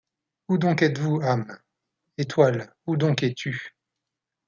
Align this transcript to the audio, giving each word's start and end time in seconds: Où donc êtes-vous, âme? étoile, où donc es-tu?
Où 0.49 0.57
donc 0.57 0.81
êtes-vous, 0.81 1.21
âme? 1.21 1.59
étoile, 2.17 2.73
où 2.87 2.97
donc 2.97 3.21
es-tu? 3.21 3.75